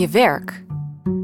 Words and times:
Je 0.00 0.08
werk. 0.08 0.64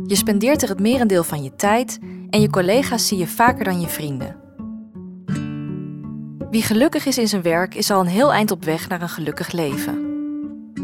Je 0.06 0.14
spendeert 0.14 0.62
er 0.62 0.68
het 0.68 0.80
merendeel 0.80 1.25
van 1.25 1.42
je 1.42 1.56
tijd 1.56 1.98
en 2.30 2.40
je 2.40 2.50
collega's 2.50 3.06
zie 3.06 3.18
je 3.18 3.27
vaker 3.27 3.64
dan 3.64 3.80
je 3.80 3.88
vrienden. 3.88 4.37
Wie 6.50 6.62
gelukkig 6.62 7.07
is 7.07 7.18
in 7.18 7.29
zijn 7.29 7.43
werk 7.43 7.75
is 7.75 7.91
al 7.91 8.00
een 8.00 8.07
heel 8.07 8.32
eind 8.32 8.50
op 8.50 8.64
weg 8.64 8.89
naar 8.89 9.02
een 9.02 9.09
gelukkig 9.09 9.52
leven. 9.52 10.04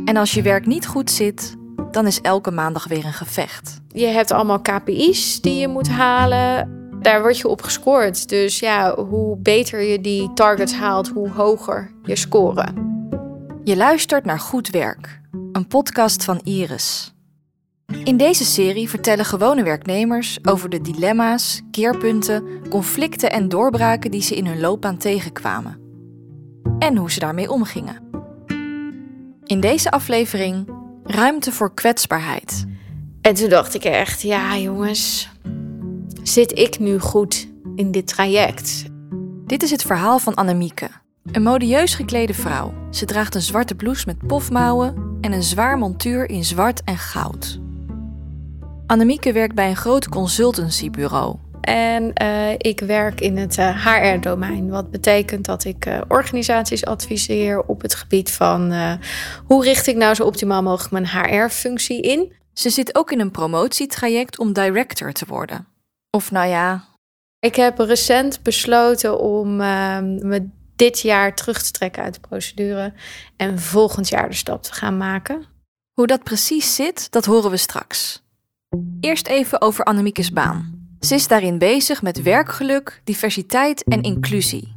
En 0.05 0.16
als 0.16 0.32
je 0.32 0.43
werk 0.43 0.66
niet 0.66 0.86
goed 0.86 1.11
zit, 1.11 1.57
dan 1.91 2.07
is 2.07 2.20
elke 2.20 2.50
maandag 2.50 2.89
weer 2.89 3.05
een 3.05 3.12
gevecht. 3.12 3.80
Je 3.89 4.06
hebt 4.06 4.30
allemaal 4.30 4.61
KPI's 4.61 5.40
die 5.40 5.59
je 5.59 5.68
moet 5.68 5.88
halen. 5.88 6.70
Daar 7.00 7.20
word 7.20 7.38
je 7.38 7.48
op 7.48 7.62
gescoord. 7.62 8.29
Dus 8.29 8.59
ja, 8.59 8.95
hoe 8.95 9.36
beter 9.36 9.80
je 9.80 10.00
die 10.00 10.32
targets 10.34 10.74
haalt, 10.74 11.09
hoe 11.09 11.30
hoger 11.30 11.90
je 12.02 12.16
scoren. 12.16 12.74
Je 13.64 13.77
luistert 13.77 14.24
naar 14.24 14.40
Goed 14.40 14.68
Werk, 14.70 15.21
een 15.53 15.67
podcast 15.67 16.25
van 16.25 16.40
Iris. 16.45 17.13
In 18.05 18.17
deze 18.17 18.45
serie 18.45 18.89
vertellen 18.89 19.25
gewone 19.25 19.63
werknemers 19.63 20.39
over 20.43 20.69
de 20.69 20.81
dilemma's, 20.81 21.63
keerpunten, 21.71 22.45
conflicten 22.68 23.31
en 23.31 23.49
doorbraken 23.49 24.11
die 24.11 24.23
ze 24.23 24.37
in 24.37 24.46
hun 24.46 24.61
loopbaan 24.61 24.96
tegenkwamen. 24.96 25.81
En 26.79 26.96
hoe 26.96 27.11
ze 27.11 27.18
daarmee 27.18 27.51
omgingen. 27.51 28.11
In 29.45 29.61
deze 29.61 29.91
aflevering 29.91 30.68
ruimte 31.05 31.53
voor 31.53 31.75
kwetsbaarheid. 31.75 32.67
En 33.20 33.34
toen 33.34 33.48
dacht 33.48 33.75
ik 33.75 33.84
echt, 33.84 34.23
ja 34.23 34.59
jongens, 34.59 35.29
zit 36.23 36.59
ik 36.59 36.79
nu 36.79 36.98
goed 36.98 37.48
in 37.75 37.91
dit 37.91 38.06
traject? 38.06 38.84
Dit 39.47 39.62
is 39.62 39.70
het 39.70 39.83
verhaal 39.83 40.19
van 40.19 40.34
Annemieke, 40.34 40.89
een 41.33 41.43
modieus 41.43 41.95
geklede 41.95 42.34
vrouw. 42.34 42.75
Ze 42.91 43.05
draagt 43.05 43.34
een 43.34 43.43
zwarte 43.43 43.75
blouse 43.75 44.06
met 44.06 44.27
pofmouwen 44.27 45.17
en 45.20 45.33
een 45.33 45.43
zwaar 45.43 45.79
montuur 45.79 46.29
in 46.29 46.45
zwart 46.45 46.84
en 46.84 46.99
goud. 46.99 47.61
Annemieke 48.86 49.33
werkt 49.33 49.55
bij 49.55 49.69
een 49.69 49.77
groot 49.77 50.08
consultancybureau. 50.08 51.36
En 51.61 52.12
uh, 52.22 52.52
ik 52.52 52.80
werk 52.80 53.20
in 53.20 53.36
het 53.36 53.58
uh, 53.58 53.86
HR-domein. 53.86 54.70
Wat 54.70 54.91
betekent 54.91 55.44
dat 55.44 55.64
ik 55.64 55.86
uh, 55.86 56.00
organisaties 56.08 56.84
adviseer 56.84 57.62
op 57.62 57.83
het 57.83 57.94
gebied 57.94 58.33
van 58.33 58.72
hoe 59.44 59.64
richt 59.64 59.86
ik 59.86 59.97
nou 59.97 60.14
zo 60.14 60.25
optimaal 60.25 60.62
mogelijk 60.62 60.92
mijn 60.92 61.08
HR-functie 61.08 62.00
in. 62.00 62.33
Ze 62.53 62.70
zit 62.70 62.94
ook 62.94 63.12
in 63.12 63.20
een 63.20 63.30
promotietraject 63.30 64.38
om 64.38 64.53
director 64.53 65.12
te 65.12 65.25
worden. 65.28 65.66
Of 66.10 66.30
nou 66.30 66.48
ja. 66.48 66.84
Ik 67.38 67.56
heb 67.56 67.78
recent 67.78 68.42
besloten 68.42 69.20
om 69.20 69.56
me 69.56 70.48
dit 70.77 71.00
jaar 71.00 71.34
terug 71.34 71.62
te 71.62 71.70
trekken 71.70 72.03
uit 72.03 72.14
de 72.14 72.20
procedure 72.20 72.92
en 73.36 73.58
volgend 73.58 74.08
jaar 74.08 74.28
de 74.28 74.34
stap 74.34 74.62
te 74.62 74.72
gaan 74.72 74.97
maken. 74.97 75.44
Hoe 75.92 76.06
dat 76.06 76.22
precies 76.22 76.75
zit, 76.75 77.10
dat 77.10 77.25
horen 77.25 77.50
we 77.50 77.56
straks. 77.56 78.22
Eerst 79.01 79.27
even 79.27 79.61
over 79.61 79.84
Annemiekes 79.84 80.33
baan. 80.33 80.81
Ze 81.01 81.15
is 81.15 81.28
daarin 81.28 81.59
bezig 81.59 82.03
met 82.03 82.23
werkgeluk, 82.23 83.01
diversiteit 83.05 83.84
en 83.84 84.03
inclusie. 84.03 84.75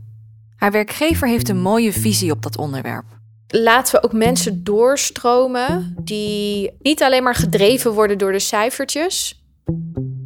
Haar 0.56 0.72
werkgever 0.72 1.28
heeft 1.28 1.50
een 1.50 1.62
mooie 1.62 1.94
visie 1.94 2.32
op 2.32 2.42
dat 2.42 2.58
onderwerp. 2.58 3.06
Laten 3.48 3.96
we 3.96 4.04
ook 4.04 4.14
mensen 4.14 4.64
doorstromen 4.64 5.96
die 6.02 6.72
niet 6.80 7.04
alleen 7.04 7.24
maar 7.24 7.36
gedreven 7.36 7.94
worden 7.94 8.18
door 8.18 8.32
de 8.32 8.40
cijfertjes. 8.40 9.44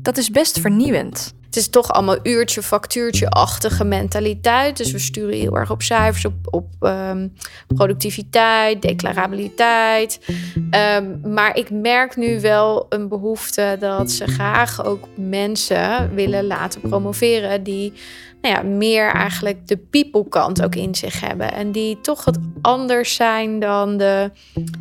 Dat 0.02 0.18
is 0.18 0.30
best 0.30 0.60
vernieuwend. 0.60 1.34
Het 1.50 1.58
is 1.58 1.70
toch 1.70 1.92
allemaal 1.92 2.18
uurtje, 2.24 2.62
factuurtje-achtige 2.64 3.84
mentaliteit. 3.84 4.78
Dus 4.78 4.92
we 4.92 5.00
sturen 5.00 5.36
heel 5.36 5.58
erg 5.58 5.72
op 5.72 5.82
cijfers, 5.82 6.26
op, 6.26 6.34
op 6.50 6.66
um, 6.80 7.34
productiviteit, 7.68 8.82
declarabiliteit. 8.82 10.20
Um, 10.56 11.20
maar 11.34 11.58
ik 11.58 11.70
merk 11.70 12.16
nu 12.16 12.42
wel 12.42 12.86
een 12.90 13.08
behoefte 13.08 13.78
dat 13.80 14.12
ze 14.12 14.28
graag 14.28 14.86
ook 14.86 15.08
mensen 15.16 16.14
willen 16.14 16.48
laten 16.48 16.82
promoveren 16.82 17.64
die 17.64 17.94
nou 18.42 18.56
ja, 18.56 18.62
meer 18.62 19.12
eigenlijk 19.12 19.68
de 19.68 19.78
people 19.78 20.30
kant 20.30 20.64
ook 20.64 20.76
in 20.76 20.96
zich 20.96 21.20
hebben. 21.20 21.54
En 21.54 21.72
die 21.72 22.02
toch 22.02 22.26
wat 22.26 22.38
anders 22.62 23.16
zijn 23.16 23.60
dan 23.60 23.98
de 23.98 24.32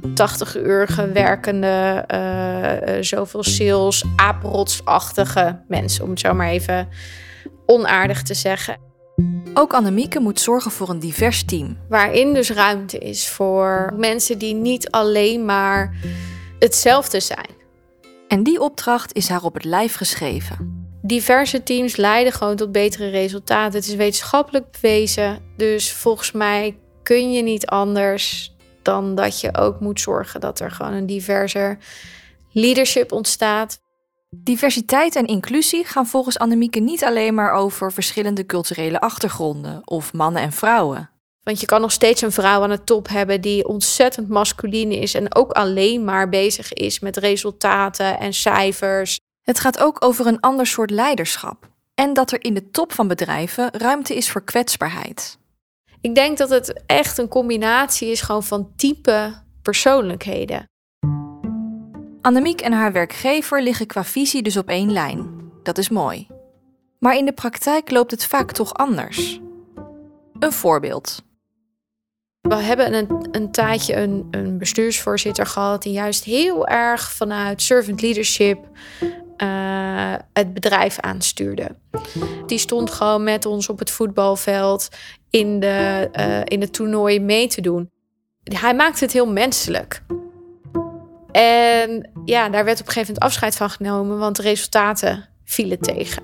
80-urige 0.03 1.13
werkende, 1.13 2.05
uh, 2.15 3.03
zoveel 3.03 3.43
sales, 3.43 4.05
aprotsachtige 4.17 5.61
mensen. 5.69 6.05
Om 6.05 6.11
het 6.11 6.21
zo 6.21 6.35
maar 6.35 6.49
even 6.49 6.89
onaardig 7.67 8.23
te 8.23 8.35
zeggen. 8.35 8.77
Ook 9.55 9.75
Annemieke 9.75 10.21
moet 10.21 10.41
zorgen 10.41 10.71
voor 10.71 10.89
een 10.89 10.99
divers 10.99 11.45
team. 11.45 11.77
Waarin 11.89 12.35
dus 12.35 12.51
ruimte 12.51 12.99
is 12.99 13.29
voor 13.29 13.95
mensen 13.97 14.39
die 14.39 14.55
niet 14.55 14.91
alleen 14.91 15.45
maar 15.45 15.95
hetzelfde 16.59 17.21
zijn. 17.21 17.57
En 18.29 18.43
die 18.43 18.61
opdracht 18.61 19.15
is 19.15 19.29
haar 19.29 19.43
op 19.43 19.55
het 19.55 19.65
lijf 19.65 19.95
geschreven 19.95 20.78
diverse 21.09 21.63
teams 21.63 21.97
leiden 21.97 22.33
gewoon 22.33 22.57
tot 22.57 22.73
betere 22.73 23.09
resultaten. 23.09 23.79
Het 23.79 23.89
is 23.89 23.95
wetenschappelijk 23.95 24.71
bewezen. 24.71 25.39
Dus 25.57 25.93
volgens 25.93 26.33
mij 26.33 26.79
kun 27.03 27.33
je 27.33 27.43
niet 27.43 27.67
anders 27.67 28.55
dan 28.83 29.15
dat 29.15 29.41
je 29.41 29.57
ook 29.57 29.81
moet 29.81 30.01
zorgen 30.01 30.41
dat 30.41 30.61
er 30.61 30.71
gewoon 30.71 30.93
een 30.93 31.07
diverser 31.07 31.79
leadership 32.53 33.13
ontstaat. 33.13 33.81
Diversiteit 34.31 35.17
en 35.17 35.27
inclusie 35.27 35.85
gaan 35.85 36.07
volgens 36.07 36.39
Annemieke 36.39 36.81
niet 36.81 37.05
alleen 37.05 37.35
maar 37.35 37.53
over 37.53 37.93
verschillende 37.93 38.47
culturele 38.47 39.01
achtergronden 39.01 39.81
of 39.85 40.13
mannen 40.13 40.43
en 40.43 40.53
vrouwen. 40.53 41.11
Want 41.43 41.61
je 41.61 41.67
kan 41.67 41.81
nog 41.81 41.93
steeds 41.93 42.23
een 42.23 42.33
vrouw 42.33 42.63
aan 42.63 42.71
de 42.71 42.85
top 42.85 43.09
hebben 43.09 43.41
die 43.41 43.69
ontzettend 43.69 44.29
masculine 44.29 44.97
is 44.97 45.15
en 45.15 45.35
ook 45.35 45.53
alleen 45.53 46.05
maar 46.05 46.29
bezig 46.29 46.73
is 46.73 47.01
met 47.01 47.17
resultaten 47.17 48.19
en 48.19 48.33
cijfers. 48.33 49.19
Het 49.49 49.61
gaat 49.61 49.79
ook 49.79 50.05
over 50.05 50.27
een 50.27 50.41
ander 50.41 50.67
soort 50.67 50.91
leiderschap 50.91 51.69
en 51.95 52.13
dat 52.15 52.33
er 52.33 52.45
in 52.45 52.55
de 52.55 52.71
top 52.71 52.93
van 52.93 53.09
bedrijven 53.09 53.69
ruimte 53.73 54.17
is 54.17 54.31
voor 54.31 54.45
kwetsbaarheid. 54.45 55.39
Ik 56.01 56.15
denk 56.15 56.39
dat 56.39 56.51
het 56.51 56.83
echt 56.87 57.19
een 57.19 57.29
combinatie 57.29 58.11
is 58.11 58.21
gewoon 58.21 58.43
van 58.43 58.73
type 58.77 59.43
persoonlijkheden. 59.63 60.65
Annemiek 62.21 62.61
en 62.61 62.73
haar 62.73 62.93
werkgever 62.93 63.63
liggen 63.63 63.87
qua 63.87 64.05
visie 64.05 64.43
dus 64.43 64.57
op 64.57 64.69
één 64.69 64.93
lijn. 64.93 65.51
Dat 65.63 65.79
is 65.79 65.89
mooi. 65.89 66.27
Maar 66.99 67.17
in 67.17 67.25
de 67.25 67.33
praktijk 67.33 67.91
loopt 67.91 68.11
het 68.11 68.27
vaak 68.27 68.53
toch 68.53 68.75
anders. 68.75 69.41
Een 70.39 70.53
voorbeeld. 70.53 71.23
We 72.41 72.55
hebben 72.55 72.95
een, 72.95 73.29
een 73.31 73.51
tijdje 73.51 73.97
een, 73.97 74.29
een 74.31 74.59
bestuursvoorzitter 74.59 75.47
gehad 75.47 75.83
die 75.83 75.93
juist 75.93 76.25
heel 76.25 76.67
erg 76.67 77.13
vanuit 77.13 77.63
servant 77.63 78.03
leadership 78.03 78.59
uh, 79.43 80.15
het 80.33 80.55
bedrijf 80.55 81.01
aanstuurde. 81.01 81.77
Die 82.47 82.59
stond 82.59 82.91
gewoon 82.91 83.23
met 83.23 83.47
ons 83.47 83.69
op 83.69 83.79
het 83.79 83.91
voetbalveld 83.91 84.89
in, 85.31 85.61
de, 85.61 86.09
uh, 86.19 86.41
in 86.45 86.61
het 86.61 86.73
toernooi 86.73 87.21
mee 87.21 87.49
te 87.49 87.61
doen. 87.61 87.91
Hij 88.43 88.75
maakte 88.75 89.05
het 89.05 89.13
heel 89.13 89.33
menselijk. 89.33 90.03
En 91.33 92.11
ja, 92.25 92.49
daar 92.49 92.65
werd 92.65 92.81
op 92.81 92.87
een 92.87 92.93
gegeven 92.93 93.15
moment 93.15 93.19
afscheid 93.19 93.57
van 93.57 93.71
genomen, 93.71 94.19
want 94.19 94.37
de 94.37 94.43
resultaten 94.43 95.29
vielen 95.45 95.81
tegen. 95.81 96.23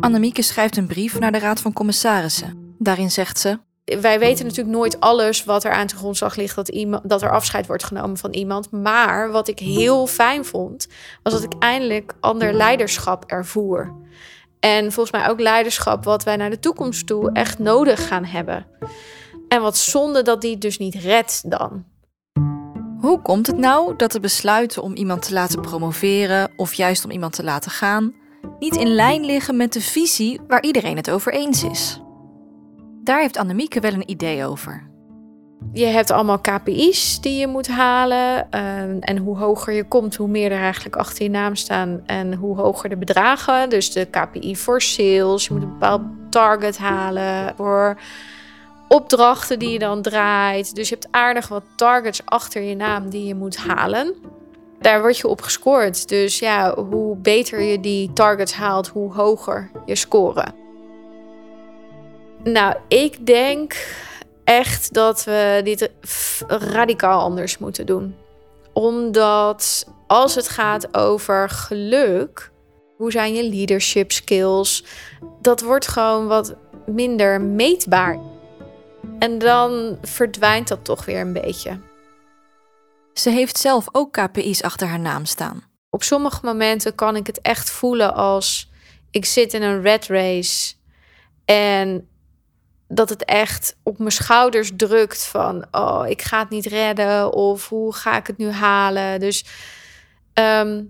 Annemieke 0.00 0.42
schrijft 0.42 0.76
een 0.76 0.86
brief 0.86 1.18
naar 1.18 1.32
de 1.32 1.38
Raad 1.38 1.60
van 1.60 1.72
Commissarissen. 1.72 2.74
Daarin 2.78 3.10
zegt 3.10 3.38
ze: 3.38 3.58
wij 3.84 4.18
weten 4.18 4.44
natuurlijk 4.46 4.76
nooit 4.76 5.00
alles 5.00 5.44
wat 5.44 5.64
er 5.64 5.72
aan 5.72 5.86
de 5.86 5.96
grondslag 5.96 6.36
ligt 6.36 6.56
dat, 6.56 6.68
iemand, 6.68 7.08
dat 7.08 7.22
er 7.22 7.30
afscheid 7.30 7.66
wordt 7.66 7.84
genomen 7.84 8.16
van 8.16 8.32
iemand. 8.32 8.70
Maar 8.70 9.30
wat 9.30 9.48
ik 9.48 9.58
heel 9.58 10.06
fijn 10.06 10.44
vond, 10.44 10.86
was 11.22 11.32
dat 11.32 11.42
ik 11.42 11.52
eindelijk 11.58 12.14
ander 12.20 12.52
leiderschap 12.52 13.24
ervoer. 13.26 13.94
En 14.60 14.92
volgens 14.92 15.16
mij 15.16 15.28
ook 15.28 15.40
leiderschap 15.40 16.04
wat 16.04 16.24
wij 16.24 16.36
naar 16.36 16.50
de 16.50 16.58
toekomst 16.58 17.06
toe 17.06 17.32
echt 17.32 17.58
nodig 17.58 18.06
gaan 18.06 18.24
hebben. 18.24 18.66
En 19.48 19.62
wat 19.62 19.76
zonde 19.76 20.22
dat 20.22 20.40
die 20.40 20.58
dus 20.58 20.78
niet 20.78 20.94
redt 20.94 21.50
dan. 21.50 21.84
Hoe 22.98 23.22
komt 23.22 23.46
het 23.46 23.58
nou 23.58 23.96
dat 23.96 24.12
de 24.12 24.20
besluiten 24.20 24.82
om 24.82 24.94
iemand 24.94 25.22
te 25.22 25.32
laten 25.32 25.60
promoveren 25.60 26.52
of 26.56 26.74
juist 26.74 27.04
om 27.04 27.10
iemand 27.10 27.32
te 27.32 27.44
laten 27.44 27.70
gaan 27.70 28.14
niet 28.58 28.76
in 28.76 28.94
lijn 28.94 29.24
liggen 29.24 29.56
met 29.56 29.72
de 29.72 29.80
visie 29.80 30.40
waar 30.46 30.62
iedereen 30.62 30.96
het 30.96 31.10
over 31.10 31.32
eens 31.32 31.64
is? 31.64 32.01
Daar 33.04 33.20
heeft 33.20 33.36
Annemieke 33.36 33.80
wel 33.80 33.92
een 33.92 34.10
idee 34.10 34.46
over. 34.46 34.90
Je 35.72 35.86
hebt 35.86 36.10
allemaal 36.10 36.38
KPI's 36.38 37.20
die 37.20 37.38
je 37.38 37.46
moet 37.46 37.68
halen. 37.68 38.50
Ehm, 38.50 38.96
en 39.00 39.16
hoe 39.16 39.36
hoger 39.36 39.72
je 39.72 39.84
komt, 39.84 40.16
hoe 40.16 40.28
meer 40.28 40.52
er 40.52 40.60
eigenlijk 40.60 40.96
achter 40.96 41.22
je 41.22 41.30
naam 41.30 41.54
staan. 41.54 42.02
En 42.06 42.34
hoe 42.34 42.56
hoger 42.56 42.88
de 42.88 42.96
bedragen. 42.96 43.70
Dus 43.70 43.92
de 43.92 44.04
KPI 44.04 44.56
voor 44.56 44.82
sales. 44.82 45.46
Je 45.46 45.52
moet 45.52 45.62
een 45.62 45.68
bepaald 45.68 46.02
target 46.30 46.78
halen 46.78 47.54
voor 47.56 47.96
opdrachten 48.88 49.58
die 49.58 49.70
je 49.70 49.78
dan 49.78 50.02
draait. 50.02 50.74
Dus 50.74 50.88
je 50.88 50.94
hebt 50.94 51.08
aardig 51.10 51.48
wat 51.48 51.64
targets 51.76 52.22
achter 52.24 52.62
je 52.62 52.76
naam 52.76 53.10
die 53.10 53.26
je 53.26 53.34
moet 53.34 53.56
halen. 53.56 54.14
Daar 54.80 55.00
word 55.00 55.18
je 55.18 55.28
op 55.28 55.40
gescoord. 55.40 56.08
Dus 56.08 56.38
ja, 56.38 56.74
hoe 56.74 57.16
beter 57.16 57.60
je 57.60 57.80
die 57.80 58.12
targets 58.12 58.54
haalt, 58.54 58.88
hoe 58.88 59.12
hoger 59.12 59.70
je 59.86 59.96
scoren. 59.96 60.61
Nou, 62.44 62.76
ik 62.88 63.26
denk 63.26 63.86
echt 64.44 64.94
dat 64.94 65.24
we 65.24 65.60
dit 65.64 65.90
radicaal 66.48 67.20
anders 67.20 67.58
moeten 67.58 67.86
doen. 67.86 68.14
Omdat 68.72 69.86
als 70.06 70.34
het 70.34 70.48
gaat 70.48 70.96
over 70.96 71.50
geluk, 71.50 72.50
hoe 72.96 73.10
zijn 73.10 73.34
je 73.34 73.48
leadership 73.48 74.12
skills, 74.12 74.84
dat 75.40 75.60
wordt 75.60 75.88
gewoon 75.88 76.26
wat 76.26 76.54
minder 76.86 77.40
meetbaar. 77.40 78.18
En 79.18 79.38
dan 79.38 79.98
verdwijnt 80.02 80.68
dat 80.68 80.84
toch 80.84 81.04
weer 81.04 81.20
een 81.20 81.32
beetje. 81.32 81.80
Ze 83.12 83.30
heeft 83.30 83.58
zelf 83.58 83.86
ook 83.92 84.12
KPI's 84.12 84.62
achter 84.62 84.88
haar 84.88 85.00
naam 85.00 85.24
staan. 85.24 85.64
Op 85.90 86.02
sommige 86.02 86.40
momenten 86.42 86.94
kan 86.94 87.16
ik 87.16 87.26
het 87.26 87.40
echt 87.40 87.70
voelen 87.70 88.14
als 88.14 88.70
ik 89.10 89.24
zit 89.24 89.54
in 89.54 89.62
een 89.62 89.82
red 89.82 90.06
race 90.06 90.74
en 91.44 92.08
dat 92.94 93.08
het 93.08 93.24
echt 93.24 93.76
op 93.82 93.98
mijn 93.98 94.12
schouders 94.12 94.70
drukt 94.76 95.26
van 95.26 95.66
oh 95.70 96.04
ik 96.08 96.22
ga 96.22 96.38
het 96.38 96.50
niet 96.50 96.66
redden 96.66 97.32
of 97.32 97.68
hoe 97.68 97.94
ga 97.94 98.16
ik 98.16 98.26
het 98.26 98.38
nu 98.38 98.50
halen. 98.50 99.20
Dus 99.20 99.44
ehm, 100.32 100.84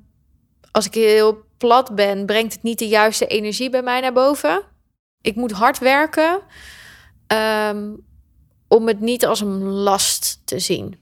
als 0.70 0.86
ik 0.86 0.94
heel 0.94 1.44
plat 1.58 1.94
ben, 1.94 2.26
brengt 2.26 2.52
het 2.52 2.62
niet 2.62 2.78
de 2.78 2.88
juiste 2.88 3.26
energie 3.26 3.70
bij 3.70 3.82
mij 3.82 4.00
naar 4.00 4.12
boven. 4.12 4.62
Ik 5.20 5.34
moet 5.34 5.52
hard 5.52 5.78
werken 5.78 6.40
ehm, 7.26 7.90
om 8.68 8.86
het 8.86 9.00
niet 9.00 9.26
als 9.26 9.40
een 9.40 9.62
last 9.62 10.40
te 10.44 10.58
zien. 10.58 11.00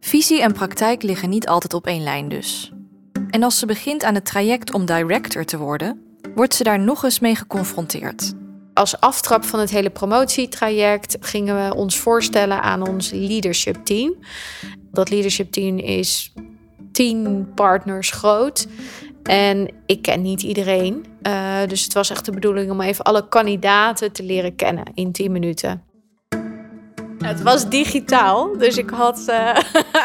Visie 0.00 0.42
en 0.42 0.52
praktijk 0.52 1.02
liggen 1.02 1.28
niet 1.28 1.48
altijd 1.48 1.74
op 1.74 1.86
één 1.86 2.02
lijn 2.02 2.28
dus. 2.28 2.72
En 3.30 3.42
als 3.42 3.58
ze 3.58 3.66
begint 3.66 4.04
aan 4.04 4.14
het 4.14 4.24
traject 4.24 4.72
om 4.74 4.84
director 4.84 5.44
te 5.44 5.58
worden, 5.58 6.18
wordt 6.34 6.54
ze 6.54 6.62
daar 6.62 6.80
nog 6.80 7.04
eens 7.04 7.20
mee 7.20 7.34
geconfronteerd. 7.34 8.34
Als 8.74 9.00
aftrap 9.00 9.44
van 9.44 9.60
het 9.60 9.70
hele 9.70 9.90
promotietraject 9.90 11.16
gingen 11.20 11.66
we 11.66 11.74
ons 11.74 11.98
voorstellen 11.98 12.62
aan 12.62 12.88
ons 12.88 13.10
leadership 13.10 13.84
team. 13.84 14.14
Dat 14.92 15.10
leadership 15.10 15.52
team 15.52 15.78
is 15.78 16.32
tien 16.92 17.52
partners 17.54 18.10
groot. 18.10 18.66
En 19.22 19.70
ik 19.86 20.02
ken 20.02 20.22
niet 20.22 20.42
iedereen. 20.42 21.06
Uh, 21.22 21.58
dus 21.66 21.84
het 21.84 21.92
was 21.92 22.10
echt 22.10 22.24
de 22.24 22.32
bedoeling 22.32 22.70
om 22.70 22.80
even 22.80 23.04
alle 23.04 23.28
kandidaten 23.28 24.12
te 24.12 24.22
leren 24.22 24.56
kennen 24.56 24.84
in 24.94 25.12
10 25.12 25.32
minuten. 25.32 25.89
Het 27.24 27.42
was 27.42 27.68
digitaal, 27.68 28.58
dus 28.58 28.76
ik 28.76 28.90
had, 28.90 29.24
uh, 29.28 29.56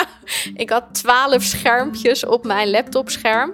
ik 0.63 0.69
had 0.69 0.83
12 0.91 1.43
schermpjes 1.43 2.25
op 2.25 2.45
mijn 2.45 2.69
laptopscherm. 2.69 3.53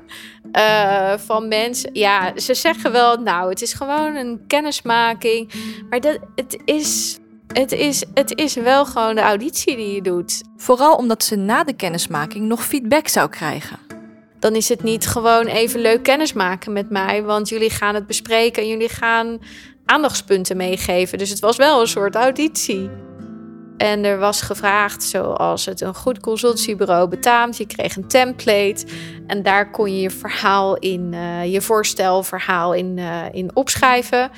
Uh, 0.58 1.14
van 1.18 1.48
mensen. 1.48 1.90
Ja, 1.94 2.32
ze 2.36 2.54
zeggen 2.54 2.92
wel, 2.92 3.18
nou, 3.18 3.50
het 3.50 3.62
is 3.62 3.74
gewoon 3.74 4.16
een 4.16 4.44
kennismaking. 4.48 5.52
Maar 5.90 6.00
dat, 6.00 6.20
het, 6.36 6.62
is, 6.66 7.18
het, 7.48 7.72
is, 7.72 8.04
het 8.14 8.38
is 8.38 8.54
wel 8.54 8.86
gewoon 8.86 9.16
de 9.16 9.22
auditie 9.22 9.76
die 9.76 9.96
je 9.96 10.02
doet. 10.02 10.42
Vooral 10.58 10.96
omdat 10.96 11.24
ze 11.24 11.36
na 11.36 11.64
de 11.64 11.74
kennismaking 11.74 12.48
nog 12.48 12.66
feedback 12.66 13.08
zou 13.08 13.30
krijgen 13.30 13.78
dan 14.42 14.56
is 14.56 14.70
het 14.70 14.84
niet 14.84 15.08
gewoon 15.08 15.46
even 15.46 15.80
leuk 15.80 16.04
kennismaken 16.04 16.74
met 16.74 16.90
mij. 16.90 17.24
Want 17.24 17.50
jullie 17.50 17.70
gaan 17.70 17.96
het 17.96 18.08
bespreken 18.08 18.64
en 18.64 18.70
jullie 18.70 18.90
gaan 18.90 19.40
aandachtspunten 19.86 20.58
meegeven. 20.58 21.18
Dus 21.18 21.30
het 21.30 21.40
was 21.40 21.58
wel 21.58 21.82
een 21.82 21.88
soort 21.88 22.16
auditie. 22.16 22.90
En 23.78 24.04
er 24.04 24.20
was 24.20 24.42
gevraagd 24.42 25.04
zoals 25.04 25.66
het 25.66 25.82
een 25.82 25.96
goed 25.96 26.20
consultiebureau 26.20 27.08
betaamt. 27.08 27.58
Je 27.58 27.66
kreeg 27.66 27.96
een 27.96 28.08
template 28.08 28.86
en 29.28 29.44
daar 29.44 29.72
kon 29.72 29.96
je 29.96 30.02
je 30.02 30.10
verhaal 30.10 30.78
in, 30.78 31.12
uh, 31.14 31.52
je 31.52 31.62
voorstelverhaal 31.62 32.74
in, 32.74 32.98
uh, 32.98 33.26
in 33.32 33.56
opschrijven. 33.56 34.32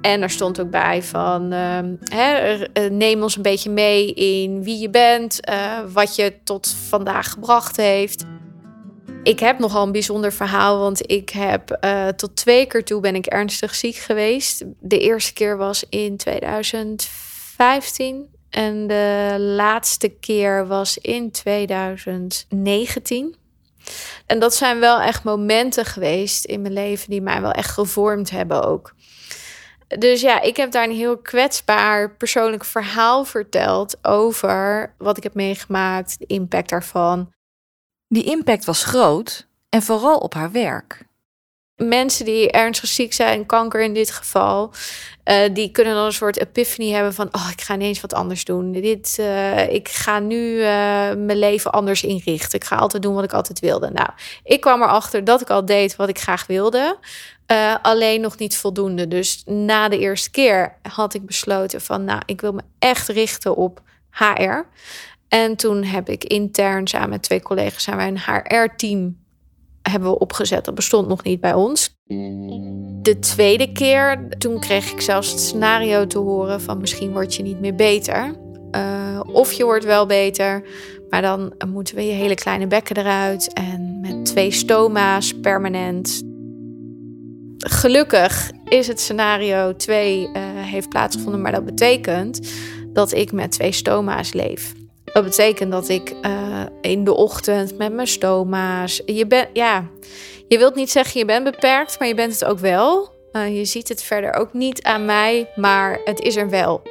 En 0.00 0.22
er 0.22 0.30
stond 0.30 0.60
ook 0.60 0.70
bij 0.70 1.02
van 1.02 1.52
uh, 1.52 1.78
hè, 2.00 2.56
neem 2.88 3.22
ons 3.22 3.36
een 3.36 3.42
beetje 3.42 3.70
mee 3.70 4.14
in 4.14 4.62
wie 4.62 4.78
je 4.78 4.90
bent, 4.90 5.40
wat 5.92 6.16
je 6.16 6.34
tot 6.44 6.74
vandaag 6.88 7.30
gebracht 7.30 7.76
heeft. 7.76 8.24
Ik 9.22 9.40
heb 9.40 9.58
nogal 9.58 9.86
een 9.86 9.92
bijzonder 9.92 10.32
verhaal, 10.32 10.78
want 10.78 11.10
ik 11.10 11.30
heb 11.30 11.78
tot 12.16 12.36
twee 12.36 12.66
keer 12.66 12.84
toe 12.84 13.00
ben 13.00 13.14
ik 13.14 13.26
ernstig 13.26 13.74
ziek 13.74 13.96
geweest. 13.96 14.64
De 14.80 14.98
eerste 14.98 15.32
keer 15.32 15.56
was 15.56 15.84
in 15.88 16.16
2015 16.16 18.36
en 18.50 18.86
de 18.86 19.36
laatste 19.38 20.08
keer 20.08 20.66
was 20.66 20.98
in 20.98 21.30
2019. 21.30 23.36
En 24.26 24.38
dat 24.38 24.54
zijn 24.54 24.78
wel 24.78 25.00
echt 25.00 25.24
momenten 25.24 25.84
geweest 25.84 26.44
in 26.44 26.62
mijn 26.62 26.72
leven 26.72 27.10
die 27.10 27.22
mij 27.22 27.40
wel 27.40 27.52
echt 27.52 27.70
gevormd 27.70 28.30
hebben 28.30 28.64
ook. 28.64 28.94
Dus 29.88 30.20
ja, 30.20 30.40
ik 30.40 30.56
heb 30.56 30.70
daar 30.70 30.84
een 30.84 30.96
heel 30.96 31.18
kwetsbaar 31.18 32.16
persoonlijk 32.16 32.64
verhaal 32.64 33.24
verteld 33.24 34.04
over 34.04 34.94
wat 34.98 35.16
ik 35.16 35.22
heb 35.22 35.34
meegemaakt, 35.34 36.18
de 36.18 36.26
impact 36.26 36.68
daarvan. 36.68 37.32
Die 38.08 38.24
impact 38.24 38.64
was 38.64 38.84
groot 38.84 39.48
en 39.68 39.82
vooral 39.82 40.18
op 40.18 40.34
haar 40.34 40.50
werk. 40.50 41.07
Mensen 41.78 42.24
die 42.24 42.50
ernstig 42.50 42.88
ziek 42.88 43.12
zijn, 43.12 43.46
kanker 43.46 43.80
in 43.80 43.94
dit 43.94 44.10
geval, 44.10 44.72
uh, 45.24 45.36
die 45.52 45.70
kunnen 45.70 45.94
dan 45.94 46.04
een 46.04 46.12
soort 46.12 46.38
epiphany 46.38 46.90
hebben 46.90 47.14
van, 47.14 47.28
oh, 47.32 47.48
ik 47.52 47.60
ga 47.60 47.74
ineens 47.74 48.00
wat 48.00 48.14
anders 48.14 48.44
doen. 48.44 48.72
Dit, 48.72 49.16
uh, 49.20 49.72
ik 49.72 49.88
ga 49.88 50.18
nu 50.18 50.36
uh, 50.36 50.64
mijn 51.14 51.38
leven 51.38 51.72
anders 51.72 52.02
inrichten. 52.02 52.58
Ik 52.58 52.64
ga 52.64 52.76
altijd 52.76 53.02
doen 53.02 53.14
wat 53.14 53.24
ik 53.24 53.32
altijd 53.32 53.60
wilde. 53.60 53.90
Nou, 53.90 54.08
ik 54.44 54.60
kwam 54.60 54.82
erachter 54.82 55.24
dat 55.24 55.40
ik 55.40 55.50
al 55.50 55.64
deed 55.64 55.96
wat 55.96 56.08
ik 56.08 56.18
graag 56.18 56.46
wilde, 56.46 56.98
alleen 57.82 58.20
nog 58.20 58.38
niet 58.38 58.56
voldoende. 58.56 59.08
Dus 59.08 59.42
na 59.46 59.88
de 59.88 59.98
eerste 59.98 60.30
keer 60.30 60.76
had 60.82 61.14
ik 61.14 61.26
besloten 61.26 61.80
van, 61.80 62.04
nou, 62.04 62.22
ik 62.26 62.40
wil 62.40 62.52
me 62.52 62.62
echt 62.78 63.08
richten 63.08 63.56
op 63.56 63.80
HR. 64.10 64.66
En 65.28 65.56
toen 65.56 65.84
heb 65.84 66.08
ik 66.08 66.24
intern 66.24 66.86
samen 66.86 67.08
met 67.08 67.22
twee 67.22 67.42
collega's 67.42 67.82
zijn 67.82 67.96
wij 67.96 68.08
een 68.08 68.20
HR-team 68.20 69.16
hebben 69.82 70.10
we 70.10 70.18
opgezet. 70.18 70.64
Dat 70.64 70.74
bestond 70.74 71.08
nog 71.08 71.22
niet 71.22 71.40
bij 71.40 71.54
ons. 71.54 71.96
De 73.02 73.18
tweede 73.20 73.72
keer, 73.72 74.28
toen 74.38 74.60
kreeg 74.60 74.92
ik 74.92 75.00
zelfs 75.00 75.30
het 75.30 75.40
scenario 75.40 76.06
te 76.06 76.18
horen 76.18 76.60
van 76.60 76.80
misschien 76.80 77.12
word 77.12 77.34
je 77.34 77.42
niet 77.42 77.60
meer 77.60 77.74
beter. 77.74 78.36
Uh, 78.76 79.20
of 79.32 79.52
je 79.52 79.64
wordt 79.64 79.84
wel 79.84 80.06
beter, 80.06 80.62
maar 81.10 81.22
dan 81.22 81.54
moeten 81.66 81.94
we 81.94 82.06
je 82.06 82.12
hele 82.12 82.34
kleine 82.34 82.66
bekken 82.66 82.96
eruit. 82.96 83.52
En 83.52 84.00
met 84.00 84.24
twee 84.24 84.50
stoma's 84.50 85.40
permanent. 85.40 86.22
Gelukkig 87.58 88.50
is 88.64 88.86
het 88.86 89.00
scenario 89.00 89.76
2 89.76 90.22
uh, 90.22 90.32
heeft 90.54 90.88
plaatsgevonden, 90.88 91.40
maar 91.40 91.52
dat 91.52 91.64
betekent 91.64 92.52
dat 92.92 93.12
ik 93.12 93.32
met 93.32 93.50
twee 93.50 93.72
stoma's 93.72 94.32
leef. 94.32 94.74
Dat 95.18 95.26
betekent 95.26 95.72
dat 95.72 95.88
ik 95.88 96.14
uh, 96.22 96.62
in 96.80 97.04
de 97.04 97.14
ochtend 97.14 97.78
met 97.78 97.92
mijn 97.92 98.06
stoma's. 98.06 99.02
Je 99.06 99.26
bent, 99.26 99.48
ja, 99.52 99.88
je 100.48 100.58
wilt 100.58 100.74
niet 100.74 100.90
zeggen 100.90 101.20
je 101.20 101.26
bent 101.26 101.44
beperkt, 101.44 101.98
maar 101.98 102.08
je 102.08 102.14
bent 102.14 102.32
het 102.32 102.44
ook 102.44 102.58
wel. 102.58 103.10
Uh, 103.32 103.56
je 103.56 103.64
ziet 103.64 103.88
het 103.88 104.02
verder 104.02 104.34
ook 104.34 104.52
niet 104.52 104.82
aan 104.82 105.04
mij, 105.04 105.50
maar 105.56 106.00
het 106.04 106.20
is 106.20 106.36
er 106.36 106.50
wel. 106.50 106.82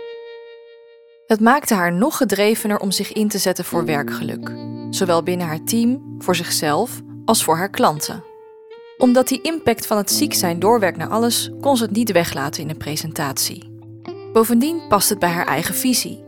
Het 1.27 1.39
maakte 1.39 1.73
haar 1.73 1.93
nog 1.93 2.17
gedrevener 2.17 2.79
om 2.79 2.91
zich 2.91 3.13
in 3.13 3.27
te 3.27 3.37
zetten 3.37 3.65
voor 3.65 3.85
werkgeluk, 3.85 4.51
zowel 4.89 5.23
binnen 5.23 5.47
haar 5.47 5.63
team, 5.63 6.15
voor 6.19 6.35
zichzelf 6.35 7.01
als 7.25 7.43
voor 7.43 7.57
haar 7.57 7.69
klanten. 7.69 8.23
Omdat 8.97 9.27
die 9.27 9.41
impact 9.41 9.85
van 9.85 9.97
het 9.97 10.11
ziek 10.11 10.33
zijn 10.33 10.59
doorwerkt 10.59 10.97
naar 10.97 11.09
alles, 11.09 11.51
kon 11.61 11.77
ze 11.77 11.83
het 11.83 11.93
niet 11.93 12.11
weglaten 12.11 12.63
in 12.63 12.69
een 12.69 12.77
presentatie. 12.77 13.79
Bovendien 14.33 14.81
past 14.87 15.09
het 15.09 15.19
bij 15.19 15.29
haar 15.29 15.47
eigen 15.47 15.75
visie 15.75 16.25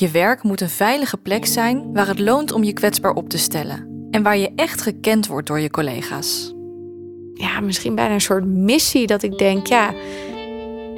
je 0.00 0.08
werk 0.10 0.42
moet 0.42 0.60
een 0.60 0.68
veilige 0.68 1.16
plek 1.16 1.46
zijn 1.46 1.92
waar 1.92 2.06
het 2.06 2.18
loont 2.18 2.52
om 2.52 2.64
je 2.64 2.72
kwetsbaar 2.72 3.12
op 3.12 3.28
te 3.28 3.38
stellen 3.38 4.08
en 4.10 4.22
waar 4.22 4.36
je 4.36 4.52
echt 4.56 4.80
gekend 4.80 5.26
wordt 5.26 5.46
door 5.46 5.60
je 5.60 5.70
collega's. 5.70 6.54
Ja, 7.34 7.60
misschien 7.60 7.94
bijna 7.94 8.14
een 8.14 8.20
soort 8.20 8.44
missie 8.44 9.06
dat 9.06 9.22
ik 9.22 9.38
denk, 9.38 9.66
ja, 9.66 9.92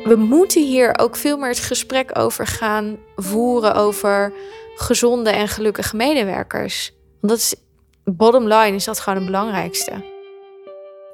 we 0.04 0.14
moeten 0.16 0.66
hier 0.66 0.98
ook 0.98 1.16
veel 1.16 1.36
meer 1.36 1.48
het 1.48 1.58
gesprek 1.58 2.18
over 2.18 2.46
gaan 2.46 2.98
voeren 3.16 3.74
over 3.74 4.32
gezonde 4.74 5.30
en 5.30 5.48
gelukkige 5.48 5.96
medewerkers. 5.96 6.92
Want 7.20 7.32
dat 7.32 7.38
is, 7.38 7.54
bottom 8.04 8.42
line 8.42 8.74
is 8.74 8.84
dat 8.84 9.00
gewoon 9.00 9.18
het 9.18 9.26
belangrijkste. 9.26 9.92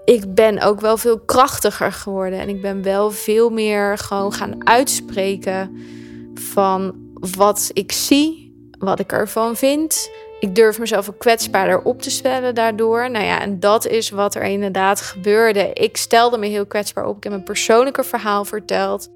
Ik 0.05 0.35
ben 0.35 0.61
ook 0.61 0.81
wel 0.81 0.97
veel 0.97 1.21
krachtiger 1.21 1.93
geworden 1.93 2.39
en 2.39 2.49
ik 2.49 2.63
ben 2.63 2.83
wel 2.83 3.11
veel 3.11 3.51
meer 3.51 3.99
gewoon 3.99 4.33
gaan 4.33 4.67
uitspreken 4.67 5.77
van 6.35 7.06
wat 7.21 7.71
ik 7.73 7.93
zie, 7.93 8.55
wat 8.79 9.01
ik 9.01 9.13
ervan 9.13 9.57
vind. 9.57 10.11
Ik 10.41 10.55
durf 10.55 10.79
mezelf 10.79 11.09
ook 11.09 11.19
kwetsbaarder 11.19 11.83
op 11.83 12.03
te 12.03 12.11
stellen 12.11 12.55
daardoor. 12.55 13.11
Nou 13.11 13.25
ja, 13.25 13.41
en 13.41 13.61
dat 13.61 13.87
is 13.87 14.11
wat 14.11 14.35
er 14.35 14.43
inderdaad 14.43 15.01
gebeurde. 15.01 15.73
Ik 15.73 15.97
stelde 15.97 16.39
me 16.39 16.47
heel 16.47 16.67
kwetsbaar 16.67 17.07
op. 17.07 17.17
Ik 17.17 17.25
heb 17.25 17.33
een 17.33 17.43
persoonlijke 17.43 18.05
verhaal 18.05 18.45
verteld. 18.45 19.09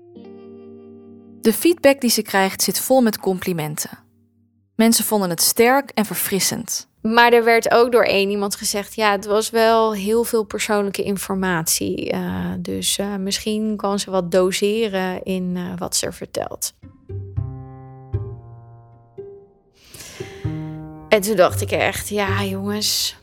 De 1.40 1.52
feedback 1.52 2.00
die 2.00 2.11
ze 2.11 2.23
krijgt 2.23 2.62
zit 2.62 2.80
vol 2.80 3.00
met 3.00 3.19
complimenten. 3.19 3.99
Mensen 4.75 5.04
vonden 5.04 5.30
het 5.30 5.42
sterk 5.42 5.90
en 5.90 6.04
verfrissend. 6.04 6.88
Maar 7.02 7.33
er 7.33 7.45
werd 7.45 7.71
ook 7.71 7.92
door 7.92 8.04
één 8.04 8.30
iemand 8.30 8.54
gezegd: 8.54 8.95
ja, 8.95 9.11
het 9.11 9.26
was 9.26 9.50
wel 9.50 9.95
heel 9.95 10.25
veel 10.25 10.45
persoonlijke 10.45 11.02
informatie. 11.02 12.12
Uh, 12.12 12.52
dus 12.59 12.99
uh, 12.99 13.16
misschien 13.16 13.76
kan 13.76 13.99
ze 13.99 14.11
wat 14.11 14.30
doseren 14.30 15.23
in 15.23 15.57
uh, 15.57 15.73
wat 15.78 15.97
ze 15.97 16.12
vertelt. 16.12 16.73
En 21.11 21.21
toen 21.21 21.37
dacht 21.37 21.61
ik 21.61 21.71
echt, 21.71 22.09
ja 22.09 22.45
jongens, 22.45 23.17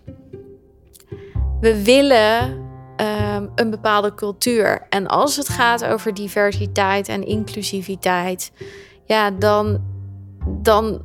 we 1.60 1.84
willen 1.84 2.50
um, 2.98 3.52
een 3.56 3.70
bepaalde 3.70 4.14
cultuur. 4.14 4.86
En 4.90 5.08
als 5.08 5.36
het 5.36 5.50
gaat 5.50 5.86
over 5.86 6.14
diversiteit 6.14 7.08
en 7.08 7.26
inclusiviteit, 7.26 8.52
ja, 9.06 9.32
dan, 9.32 9.84
dan 10.48 11.02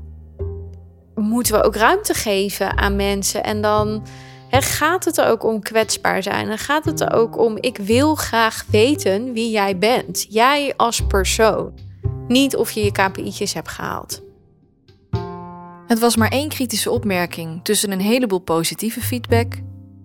moeten 1.14 1.54
we 1.54 1.62
ook 1.62 1.76
ruimte 1.76 2.14
geven 2.14 2.78
aan 2.78 2.96
mensen. 2.96 3.42
En 3.42 3.60
dan 3.60 4.06
gaat 4.50 5.04
het 5.04 5.18
er 5.18 5.26
ook 5.26 5.44
om 5.44 5.62
kwetsbaar 5.62 6.22
zijn. 6.22 6.48
Dan 6.48 6.58
gaat 6.58 6.84
het 6.84 7.00
er 7.00 7.12
ook 7.12 7.38
om, 7.38 7.56
ik 7.60 7.76
wil 7.76 8.14
graag 8.14 8.64
weten 8.70 9.32
wie 9.32 9.50
jij 9.50 9.78
bent. 9.78 10.26
Jij 10.28 10.74
als 10.76 11.06
persoon. 11.06 11.72
Niet 12.28 12.56
of 12.56 12.70
je 12.70 12.84
je 12.84 12.92
KPI'tjes 12.92 13.52
hebt 13.52 13.68
gehaald. 13.68 14.22
Het 15.92 16.00
was 16.00 16.16
maar 16.16 16.28
één 16.28 16.48
kritische 16.48 16.90
opmerking 16.90 17.64
tussen 17.64 17.90
een 17.90 18.00
heleboel 18.00 18.38
positieve 18.38 19.00
feedback, 19.00 19.54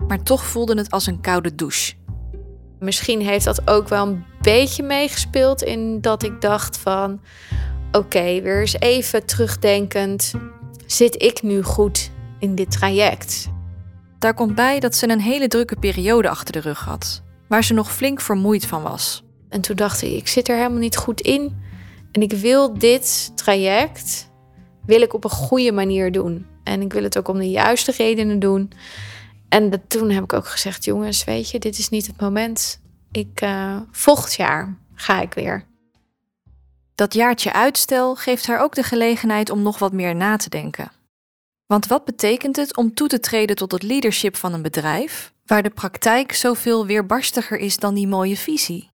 maar 0.07 0.23
toch 0.23 0.45
voelde 0.45 0.77
het 0.77 0.91
als 0.91 1.07
een 1.07 1.21
koude 1.21 1.55
douche. 1.55 1.93
Misschien 2.79 3.21
heeft 3.21 3.45
dat 3.45 3.69
ook 3.69 3.87
wel 3.87 4.07
een 4.07 4.23
beetje 4.41 4.83
meegespeeld 4.83 5.63
in 5.63 6.01
dat 6.01 6.23
ik 6.23 6.41
dacht 6.41 6.77
van 6.77 7.21
oké, 7.91 8.41
weer 8.41 8.59
eens 8.59 8.79
even 8.79 9.25
terugdenkend, 9.25 10.33
zit 10.85 11.23
ik 11.23 11.41
nu 11.41 11.63
goed 11.63 12.11
in 12.39 12.55
dit 12.55 12.71
traject? 12.71 13.49
Daar 14.19 14.33
komt 14.33 14.55
bij 14.55 14.79
dat 14.79 14.95
ze 14.95 15.09
een 15.09 15.21
hele 15.21 15.47
drukke 15.47 15.75
periode 15.75 16.29
achter 16.29 16.53
de 16.53 16.59
rug 16.59 16.79
had, 16.79 17.23
waar 17.47 17.63
ze 17.63 17.73
nog 17.73 17.91
flink 17.91 18.21
vermoeid 18.21 18.65
van 18.65 18.81
was. 18.81 19.23
En 19.49 19.61
toen 19.61 19.75
dacht 19.75 20.01
ik, 20.01 20.11
ik 20.11 20.27
zit 20.27 20.47
er 20.47 20.55
helemaal 20.55 20.79
niet 20.79 20.97
goed 20.97 21.21
in 21.21 21.61
en 22.11 22.21
ik 22.21 22.31
wil 22.31 22.77
dit 22.77 23.31
traject 23.35 24.29
wil 24.87 25.01
ik 25.01 25.13
op 25.13 25.23
een 25.23 25.29
goede 25.29 25.71
manier 25.71 26.11
doen. 26.11 26.45
En 26.63 26.81
ik 26.81 26.93
wil 26.93 27.03
het 27.03 27.17
ook 27.17 27.27
om 27.27 27.37
de 27.37 27.49
juiste 27.49 27.91
redenen 27.97 28.39
doen. 28.39 28.71
En 29.49 29.87
toen 29.87 30.09
heb 30.09 30.23
ik 30.23 30.33
ook 30.33 30.47
gezegd, 30.47 30.85
jongens, 30.85 31.23
weet 31.23 31.49
je, 31.49 31.59
dit 31.59 31.77
is 31.77 31.89
niet 31.89 32.07
het 32.07 32.21
moment. 32.21 32.81
Ik, 33.11 33.41
uh, 33.43 33.79
volgend 33.91 34.33
jaar 34.33 34.77
ga 34.95 35.21
ik 35.21 35.33
weer. 35.33 35.65
Dat 36.95 37.13
jaartje 37.13 37.53
uitstel 37.53 38.15
geeft 38.15 38.47
haar 38.47 38.61
ook 38.61 38.75
de 38.75 38.83
gelegenheid 38.83 39.49
om 39.49 39.61
nog 39.61 39.79
wat 39.79 39.93
meer 39.93 40.15
na 40.15 40.37
te 40.37 40.49
denken. 40.49 40.91
Want 41.65 41.87
wat 41.87 42.05
betekent 42.05 42.55
het 42.55 42.77
om 42.77 42.93
toe 42.93 43.07
te 43.07 43.19
treden 43.19 43.55
tot 43.55 43.71
het 43.71 43.83
leadership 43.83 44.35
van 44.35 44.53
een 44.53 44.61
bedrijf, 44.61 45.33
waar 45.45 45.63
de 45.63 45.69
praktijk 45.69 46.33
zoveel 46.33 46.85
weerbarstiger 46.85 47.57
is 47.57 47.77
dan 47.77 47.93
die 47.93 48.07
mooie 48.07 48.37
visie? 48.37 48.89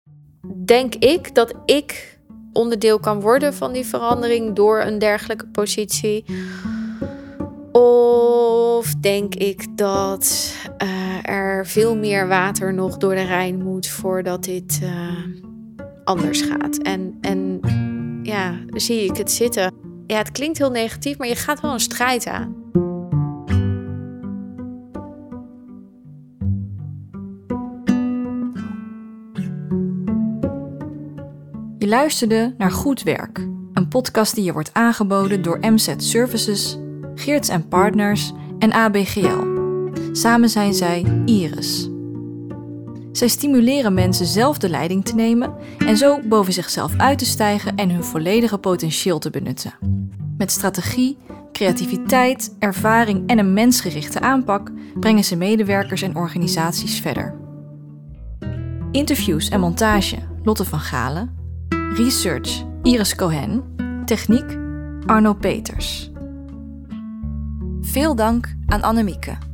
Denk 0.65 0.95
ik 0.95 1.35
dat 1.35 1.55
ik 1.65 2.12
onderdeel 2.53 2.99
kan 2.99 3.21
worden 3.21 3.55
van 3.55 3.73
die 3.73 3.87
verandering 3.87 4.55
door 4.55 4.81
een 4.81 4.99
dergelijke 4.99 5.47
positie? 5.47 6.25
Of 7.73 8.95
denk 8.95 9.35
ik 9.35 9.77
dat 9.77 10.55
uh, 10.83 11.29
er 11.29 11.67
veel 11.67 11.97
meer 11.97 12.29
water 12.29 12.75
nog 12.75 12.97
door 12.97 13.15
de 13.15 13.23
Rijn 13.23 13.63
moet 13.63 13.89
voordat 13.89 14.45
dit 14.45 14.81
uh, 14.83 14.91
anders 16.05 16.41
gaat? 16.41 16.77
En, 16.77 17.19
en 17.21 17.61
ja, 18.23 18.59
zie 18.69 19.05
ik 19.05 19.17
het 19.17 19.31
zitten. 19.31 19.75
Ja, 20.07 20.19
het 20.19 20.33
klinkt 20.33 20.59
heel 20.59 20.71
negatief, 20.71 21.19
maar 21.19 21.29
je 21.29 21.37
gaat 21.37 21.61
wel 21.61 21.73
een 21.73 21.81
strijd 21.81 22.27
aan. 22.27 22.55
Luisterde 31.93 32.55
naar 32.59 32.71
Goed 32.71 33.03
Werk, 33.03 33.39
een 33.73 33.89
podcast 33.89 34.35
die 34.35 34.45
je 34.45 34.53
wordt 34.53 34.75
aangeboden 34.75 35.43
door 35.43 35.59
MZ 35.61 35.95
Services, 35.97 36.79
Geerts 37.15 37.49
en 37.49 37.69
Partners 37.69 38.33
en 38.59 38.73
ABGL. 38.73 39.45
Samen 40.13 40.49
zijn 40.49 40.75
zij 40.75 41.23
Iris. 41.25 41.91
Zij 43.13 43.29
stimuleren 43.29 43.95
mensen 43.95 44.27
zelf 44.27 44.59
de 44.59 44.69
leiding 44.69 45.05
te 45.05 45.15
nemen 45.15 45.55
en 45.79 45.97
zo 45.97 46.21
boven 46.29 46.53
zichzelf 46.53 46.97
uit 46.97 47.19
te 47.19 47.25
stijgen 47.25 47.75
en 47.75 47.91
hun 47.91 48.05
volledige 48.05 48.59
potentieel 48.59 49.19
te 49.19 49.31
benutten. 49.31 49.75
Met 50.39 50.51
strategie, 50.51 51.19
creativiteit, 51.53 52.57
ervaring 52.59 53.29
en 53.29 53.39
een 53.39 53.53
mensgerichte 53.53 54.21
aanpak 54.21 54.71
brengen 55.01 55.25
ze 55.25 55.37
medewerkers 55.37 56.03
en 56.03 56.17
organisaties 56.17 57.01
verder. 57.01 57.35
Interviews 58.91 59.49
en 59.49 59.61
montage 59.61 60.19
Lotte 60.43 60.65
van 60.65 60.81
Galen. 60.81 61.42
Research 61.97 62.65
Iris 62.83 63.15
Cohen. 63.15 63.63
Techniek 64.05 64.59
Arno 65.07 65.35
Peters. 65.35 66.11
Veel 67.81 68.15
dank 68.15 68.55
aan 68.67 68.83
Annemieke. 68.83 69.52